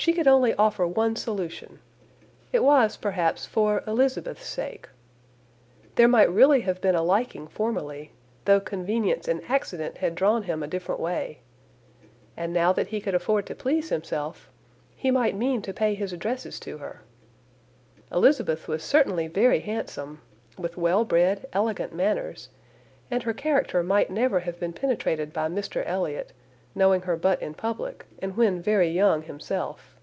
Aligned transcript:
She 0.00 0.14
could 0.14 0.26
only 0.26 0.54
offer 0.54 0.86
one 0.86 1.14
solution; 1.14 1.78
it 2.54 2.64
was, 2.64 2.96
perhaps, 2.96 3.44
for 3.44 3.82
Elizabeth's 3.86 4.46
sake. 4.46 4.88
There 5.96 6.08
might 6.08 6.32
really 6.32 6.62
have 6.62 6.80
been 6.80 6.94
a 6.94 7.02
liking 7.02 7.46
formerly, 7.46 8.12
though 8.46 8.60
convenience 8.60 9.28
and 9.28 9.42
accident 9.46 9.98
had 9.98 10.14
drawn 10.14 10.44
him 10.44 10.62
a 10.62 10.66
different 10.68 11.02
way; 11.02 11.40
and 12.34 12.50
now 12.50 12.72
that 12.72 12.86
he 12.86 13.02
could 13.02 13.14
afford 13.14 13.44
to 13.48 13.54
please 13.54 13.90
himself, 13.90 14.48
he 14.96 15.10
might 15.10 15.36
mean 15.36 15.60
to 15.60 15.74
pay 15.74 15.92
his 15.92 16.14
addresses 16.14 16.58
to 16.60 16.78
her. 16.78 17.02
Elizabeth 18.10 18.68
was 18.68 18.82
certainly 18.82 19.26
very 19.28 19.60
handsome, 19.60 20.22
with 20.56 20.78
well 20.78 21.04
bred, 21.04 21.44
elegant 21.52 21.94
manners, 21.94 22.48
and 23.10 23.24
her 23.24 23.34
character 23.34 23.82
might 23.82 24.08
never 24.08 24.40
have 24.40 24.58
been 24.58 24.72
penetrated 24.72 25.30
by 25.30 25.46
Mr 25.46 25.82
Elliot, 25.84 26.32
knowing 26.72 27.00
her 27.02 27.16
but 27.16 27.42
in 27.42 27.52
public, 27.52 28.06
and 28.20 28.36
when 28.36 28.62
very 28.62 28.88
young 28.88 29.22
himself. 29.22 29.96